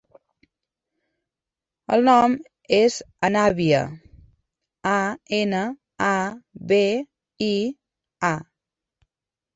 El 1.97 2.01
nom 2.07 2.37
és 2.79 2.95
Anabia: 3.29 3.81
a, 4.95 4.97
ena, 5.43 5.61
a, 6.07 6.11
be, 6.73 6.83
i, 7.51 7.55
a. 8.35 8.37